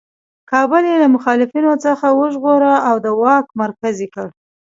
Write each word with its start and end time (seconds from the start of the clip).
کابل 0.51 0.83
یې 0.91 0.95
له 1.03 1.07
مخالفینو 1.15 1.73
څخه 1.85 2.05
وژغوره 2.19 2.73
او 2.89 2.95
د 3.05 3.07
واک 3.21 3.45
مرکز 3.61 3.95
یې 4.03 4.07
کړ. 4.15 4.27